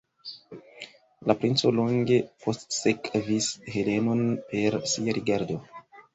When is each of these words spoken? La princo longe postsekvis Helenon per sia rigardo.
La 1.31 1.35
princo 1.43 1.71
longe 1.79 2.17
postsekvis 2.47 3.51
Helenon 3.77 4.27
per 4.55 4.81
sia 4.95 5.17
rigardo. 5.21 5.63